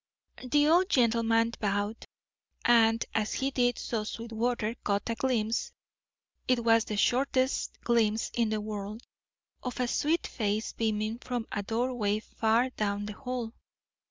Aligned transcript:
The 0.43 0.67
old 0.67 0.89
gentleman 0.89 1.53
bowed, 1.59 2.05
and 2.65 3.05
as 3.13 3.33
he 3.35 3.51
did 3.51 3.77
so 3.77 4.03
Sweetwater 4.03 4.73
caught 4.83 5.07
a 5.11 5.13
glimpse 5.13 5.73
(it 6.47 6.63
was 6.63 6.85
the 6.85 6.97
shortest 6.97 7.79
glimpse 7.81 8.31
in 8.33 8.49
the 8.49 8.61
world) 8.61 9.03
of 9.61 9.79
a 9.79 9.87
sweet 9.87 10.25
face 10.25 10.73
beaming 10.73 11.19
from 11.19 11.45
a 11.51 11.61
doorway 11.61 12.19
far 12.19 12.71
down 12.71 13.05
the 13.05 13.13
hall. 13.13 13.53